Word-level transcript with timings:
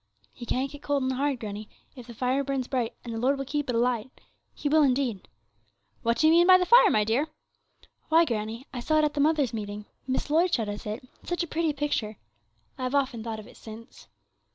'Ye 0.35 0.47
can't 0.47 0.71
get 0.71 0.81
cold 0.81 1.03
and 1.03 1.11
hard, 1.11 1.39
granny, 1.39 1.69
if 1.95 2.07
the 2.07 2.15
fire 2.15 2.43
burns 2.43 2.67
bright; 2.67 2.95
and 3.05 3.13
the 3.13 3.19
Lord 3.19 3.37
will 3.37 3.45
keep 3.45 3.69
it 3.69 3.75
alight. 3.75 4.09
He 4.51 4.67
will 4.67 4.81
indeed.' 4.81 5.27
'What 6.01 6.17
do 6.17 6.25
you 6.25 6.33
mean 6.33 6.47
by 6.47 6.57
the 6.57 6.65
fire, 6.65 6.89
my 6.89 7.03
dear?' 7.03 7.27
'Why, 8.09 8.25
granny, 8.25 8.65
I 8.73 8.79
saw 8.79 8.97
it 8.97 9.03
at 9.05 9.13
the 9.13 9.19
Mothers' 9.19 9.53
Meeting, 9.53 9.85
Miss 10.07 10.31
Lloyd 10.31 10.51
showed 10.55 10.69
us 10.69 10.87
it, 10.87 11.07
such 11.23 11.43
a 11.43 11.47
pretty 11.47 11.71
picture! 11.71 12.17
I've 12.79 12.95
often 12.95 13.21
thought 13.23 13.39
of 13.39 13.45
it 13.45 13.57
since.' 13.57 14.07